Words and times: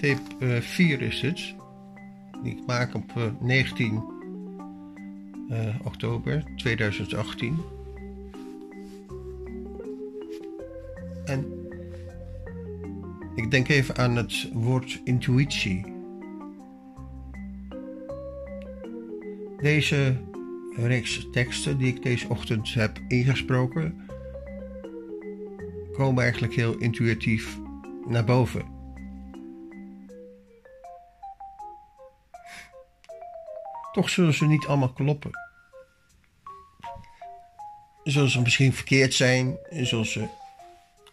tape 0.00 0.62
4 0.62 1.02
is 1.02 1.20
het. 1.20 1.54
Die 2.42 2.56
ik 2.56 2.66
maak 2.66 2.94
op 2.94 3.12
uh, 3.16 3.24
19 3.40 4.02
uh, 5.50 5.58
oktober 5.84 6.44
2018. 6.56 7.58
En 11.24 11.46
ik 13.34 13.50
denk 13.50 13.68
even 13.68 13.96
aan 13.96 14.16
het 14.16 14.48
woord 14.52 15.00
intuïtie. 15.04 15.84
Deze 19.60 20.16
reeks 20.76 21.26
teksten 21.32 21.78
die 21.78 21.94
ik 21.94 22.02
deze 22.02 22.28
ochtend 22.28 22.74
heb 22.74 22.98
ingesproken, 23.08 24.00
komen 25.92 26.22
eigenlijk 26.22 26.54
heel 26.54 26.78
intuïtief 26.78 27.58
naar 28.08 28.24
boven. 28.24 28.79
Toch 33.92 34.10
zullen 34.10 34.34
ze 34.34 34.46
niet 34.46 34.66
allemaal 34.66 34.92
kloppen. 34.92 35.30
Zullen 38.04 38.30
ze 38.30 38.40
misschien 38.40 38.72
verkeerd 38.72 39.14
zijn, 39.14 39.58
zullen 39.70 40.06
ze 40.06 40.28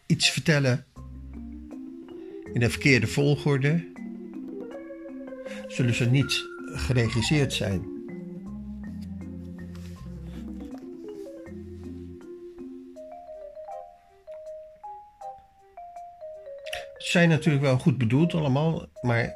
iets 0.05 0.29
vertellen 0.29 0.85
in 2.53 2.59
de 2.59 2.69
verkeerde 2.69 3.07
volgorde, 3.07 3.91
zullen 5.67 5.95
ze 5.95 6.09
niet 6.09 6.45
geregisseerd 6.75 7.53
zijn. 7.53 7.97
zijn 17.07 17.29
natuurlijk 17.29 17.63
wel 17.63 17.77
goed 17.77 17.97
bedoeld 17.97 18.33
allemaal, 18.33 18.85
maar 19.01 19.35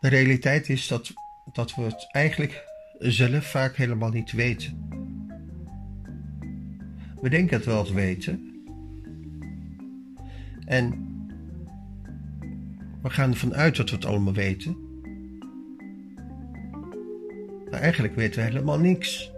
de 0.00 0.08
realiteit 0.08 0.68
is 0.68 0.88
dat, 0.88 1.12
dat 1.52 1.74
we 1.74 1.82
het 1.82 2.08
eigenlijk 2.10 2.64
zelf 2.98 3.44
vaak 3.44 3.76
helemaal 3.76 4.10
niet 4.10 4.32
weten. 4.32 4.88
We 7.20 7.28
denken 7.28 7.56
het 7.56 7.66
wel 7.66 7.84
te 7.84 7.94
weten. 7.94 8.62
En 10.64 11.06
we 13.02 13.10
gaan 13.10 13.30
ervan 13.30 13.54
uit 13.54 13.76
dat 13.76 13.90
we 13.90 13.96
het 13.96 14.04
allemaal 14.04 14.32
weten. 14.32 14.76
Maar 17.70 17.80
eigenlijk 17.80 18.14
weten 18.14 18.42
we 18.42 18.48
helemaal 18.48 18.78
niks. 18.78 19.30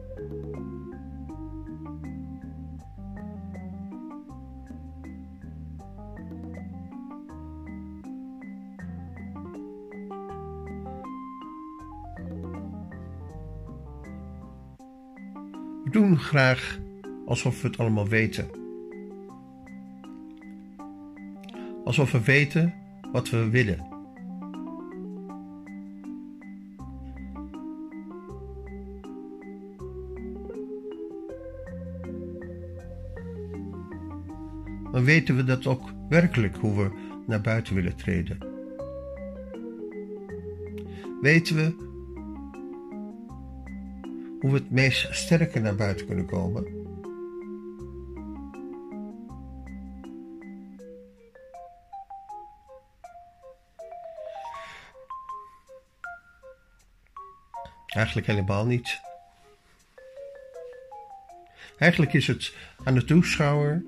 Doen 15.90 16.18
graag 16.18 16.78
alsof 17.26 17.62
we 17.62 17.68
het 17.68 17.78
allemaal 17.78 18.08
weten. 18.08 18.48
Alsof 21.84 22.12
we 22.12 22.22
weten 22.22 22.74
wat 23.12 23.30
we 23.30 23.48
willen. 23.48 23.86
Maar 34.92 35.04
weten 35.04 35.36
we 35.36 35.44
dat 35.44 35.66
ook 35.66 35.92
werkelijk 36.08 36.56
hoe 36.56 36.76
we 36.76 36.90
naar 37.26 37.40
buiten 37.40 37.74
willen 37.74 37.96
treden? 37.96 38.38
Weten 41.20 41.56
we 41.56 41.89
hoe 44.40 44.50
we 44.50 44.56
het 44.56 44.70
meest 44.70 45.14
sterke 45.14 45.58
naar 45.58 45.74
buiten 45.74 46.06
kunnen 46.06 46.26
komen. 46.26 46.88
Eigenlijk 57.86 58.26
helemaal 58.26 58.66
niet. 58.66 59.00
Eigenlijk 61.78 62.12
is 62.12 62.26
het 62.26 62.54
aan 62.84 62.94
de 62.94 63.04
toeschouwer 63.04 63.82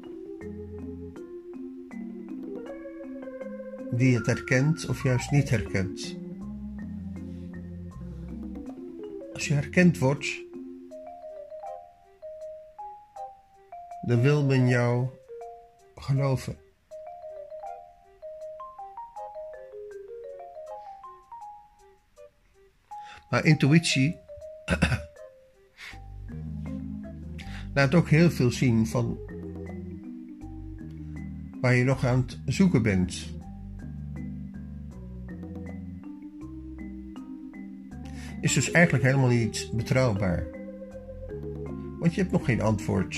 die 3.90 4.16
het 4.16 4.26
herkent 4.26 4.88
of 4.88 5.02
juist 5.02 5.30
niet 5.30 5.50
herkent. 5.50 6.21
Als 9.42 9.50
je 9.50 9.56
herkend 9.56 9.98
wordt, 9.98 10.26
dan 14.06 14.20
wil 14.20 14.44
men 14.44 14.68
jou 14.68 15.08
geloven. 15.94 16.56
Maar 23.30 23.44
intuïtie 23.44 24.16
laat 27.74 27.94
ook 27.94 28.08
heel 28.08 28.30
veel 28.30 28.50
zien 28.50 28.86
van 28.86 29.18
waar 31.60 31.74
je 31.74 31.84
nog 31.84 32.04
aan 32.04 32.16
het 32.16 32.54
zoeken 32.54 32.82
bent. 32.82 33.40
Is 38.42 38.52
dus 38.52 38.70
eigenlijk 38.70 39.04
helemaal 39.04 39.28
niet 39.28 39.70
betrouwbaar. 39.72 40.46
Want 41.98 42.14
je 42.14 42.20
hebt 42.20 42.32
nog 42.32 42.44
geen 42.44 42.60
antwoord. 42.60 43.14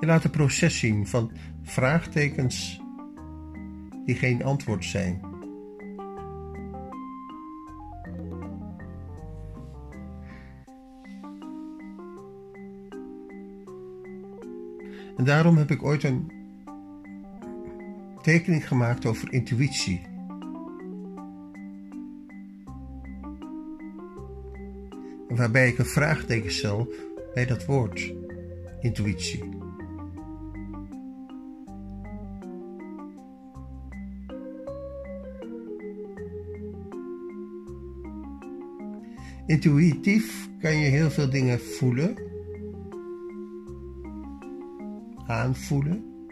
Je 0.00 0.06
laat 0.06 0.24
een 0.24 0.30
proces 0.30 0.78
zien 0.78 1.06
van 1.06 1.30
vraagtekens 1.62 2.80
die 4.04 4.14
geen 4.14 4.44
antwoord 4.44 4.84
zijn. 4.84 5.20
En 15.16 15.24
daarom 15.24 15.56
heb 15.56 15.70
ik 15.70 15.82
ooit 15.82 16.04
een 16.04 16.32
tekening 18.22 18.68
gemaakt 18.68 19.06
over 19.06 19.32
intuïtie. 19.32 20.17
Waarbij 25.28 25.68
ik 25.68 25.78
een 25.78 25.86
vraagteken 25.86 26.52
stel 26.52 26.92
bij 27.34 27.46
dat 27.46 27.64
woord 27.64 28.14
intuïtie. 28.80 29.56
Intuïtief 39.46 40.48
kan 40.60 40.76
je 40.76 40.88
heel 40.88 41.10
veel 41.10 41.30
dingen 41.30 41.60
voelen, 41.60 42.16
aanvoelen. 45.26 46.26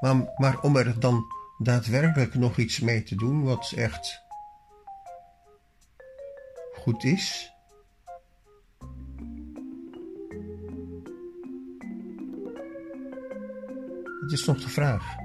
Maar, 0.00 0.32
maar 0.36 0.60
om 0.60 0.76
er 0.76 1.00
dan 1.00 1.24
daadwerkelijk 1.58 2.34
nog 2.34 2.58
iets 2.58 2.80
mee 2.80 3.02
te 3.02 3.16
doen, 3.16 3.42
wat 3.42 3.72
echt 3.76 4.21
goed 6.82 7.04
is? 7.04 7.52
Het 14.20 14.32
is 14.32 14.44
nog 14.44 14.60
de 14.60 14.68
vraag. 14.68 15.16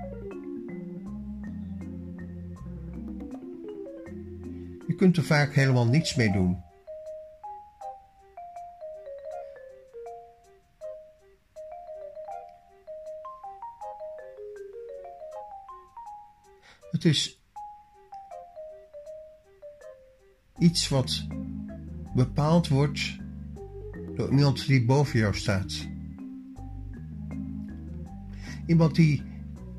Je 4.88 4.96
kunt 4.98 5.18
er 5.18 5.24
vaak 5.24 5.54
helemaal 5.54 5.88
niets 5.88 6.16
mee 6.16 6.32
doen. 6.32 6.64
Het 16.92 17.06
is 17.06 17.42
iets 20.58 20.90
wat 20.90 21.26
bepaald 22.18 22.68
wordt 22.68 23.18
door 24.16 24.30
iemand 24.30 24.68
die 24.68 24.86
boven 24.86 25.20
jou 25.20 25.36
staat. 25.36 25.88
Iemand 28.66 28.96
die, 28.96 29.24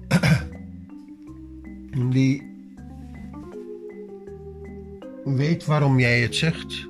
die 2.11 2.43
weet 5.25 5.65
waarom 5.65 5.99
jij 5.99 6.21
het 6.21 6.35
zegt. 6.35 6.87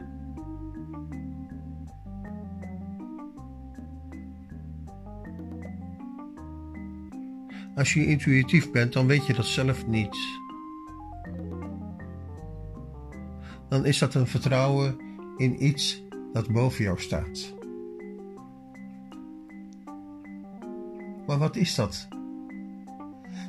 Als 7.74 7.94
je 7.94 8.06
intuïtief 8.06 8.70
bent, 8.70 8.92
dan 8.92 9.06
weet 9.06 9.26
je 9.26 9.34
dat 9.34 9.46
zelf 9.46 9.86
niet. 9.86 10.16
Dan 13.68 13.86
is 13.86 13.98
dat 13.98 14.14
een 14.14 14.26
vertrouwen 14.26 15.07
in 15.38 15.64
iets 15.64 16.02
dat 16.32 16.48
boven 16.52 16.84
jou 16.84 17.00
staat. 17.00 17.54
Maar 21.26 21.38
wat 21.38 21.56
is 21.56 21.74
dat? 21.74 22.08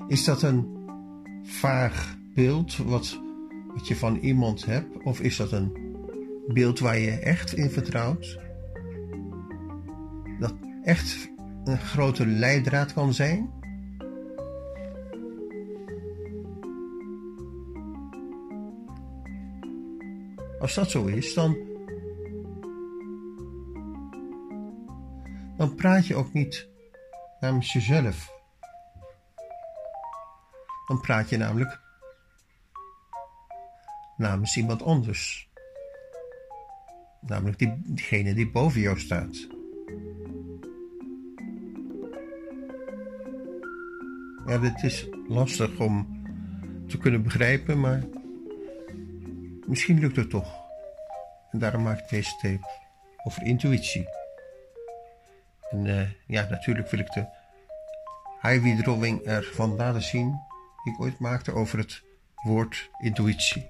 Is 0.08 0.24
dat 0.24 0.42
een 0.42 0.78
vaag 1.44 2.18
beeld 2.34 2.78
wat, 2.78 3.22
wat 3.74 3.88
je 3.88 3.96
van 3.96 4.16
iemand 4.16 4.66
hebt? 4.66 5.04
Of 5.04 5.20
is 5.20 5.38
dat 5.38 5.52
een 5.52 5.72
beeld 6.48 6.80
waar 6.80 6.98
je 6.98 7.12
echt 7.12 7.54
in 7.54 7.70
vertrouwt? 7.70 8.40
Dat 10.40 10.54
echt 10.84 11.30
een 11.64 11.78
grote 11.78 12.26
leidraad 12.26 12.94
kan 12.94 13.14
zijn? 13.14 13.50
Als 20.60 20.76
dat 20.76 20.90
zo 20.90 21.06
is, 21.06 21.34
dan, 21.34 21.58
dan 25.60 25.76
praat 25.76 26.08
je 26.08 26.16
ook 26.16 26.34
niet 26.34 26.68
namens 27.40 27.74
jezelf. 27.74 28.32
Dan 30.88 31.02
praat 31.02 31.30
je 31.30 31.38
namelijk 31.38 31.80
namens 34.18 34.58
iemand 34.58 34.84
anders. 34.84 35.50
Namelijk 37.22 37.60
die, 37.60 37.82
diegene 37.86 38.34
die 38.34 38.52
boven 38.52 38.82
jou 38.82 39.00
staat. 39.00 39.48
Ja, 44.46 44.58
dit 44.58 44.84
is 44.84 45.08
lastig 45.28 45.80
om 45.80 46.24
te 46.88 46.98
kunnen 46.98 47.24
begrijpen, 47.24 47.80
maar 47.80 48.04
misschien 49.68 50.00
lukt 50.00 50.16
het 50.16 50.30
toch. 50.30 50.68
En 51.52 51.60
daarom 51.60 51.84
maak 51.84 52.00
ik 52.00 52.10
deze 52.10 52.36
tape 52.36 52.70
over 53.24 53.44
intuïtie. 53.44 54.19
En 55.70 55.86
uh, 55.86 56.02
ja, 56.26 56.48
natuurlijk 56.50 56.90
wil 56.90 57.00
ik 57.00 57.12
de 57.14 57.26
highway 58.42 58.76
drawing 58.76 59.22
ervan 59.22 59.76
laten 59.76 60.02
zien 60.02 60.40
die 60.84 60.94
ik 60.94 61.02
ooit 61.02 61.20
maakte 61.20 61.54
over 61.54 61.78
het 61.78 62.04
woord 62.36 62.90
intuïtie. 62.98 63.70